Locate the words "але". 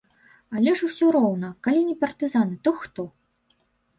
0.59-0.71